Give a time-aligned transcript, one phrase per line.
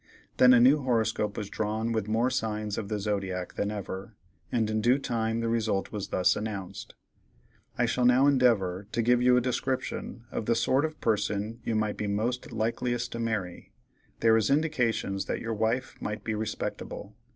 [0.37, 4.15] Then a new horoscope was drawn with more signs of the zodiac than ever,
[4.51, 6.95] and in due time the result was thus announced:
[7.77, 11.75] "I shall now endeavor to give you a description of the sort of person you
[11.75, 13.73] might be most likeliest to marry.
[14.21, 17.15] There is indications that your wife might be respectable.